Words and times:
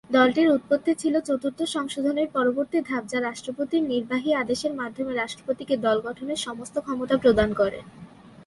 দলটির 0.09 0.47
উৎপত্তি 0.49 0.91
ছিল 1.01 1.15
চতুর্থ 1.27 1.59
সংশোধনীর 1.75 2.29
পরবর্তী 2.33 2.77
ধাপ 2.89 3.03
যা 3.07 3.19
রাষ্ট্রপতির 3.19 3.83
নির্বাহী 3.83 4.31
আদেশের 4.33 4.73
মাধ্যমে 4.75 5.11
রাষ্ট্রপতিকে 5.13 5.75
দল 5.77 5.97
গঠনের 6.05 6.39
সমস্ত 6.39 6.75
ক্ষমতা 6.79 7.15
প্রদান 7.23 7.49
করে। 7.53 7.79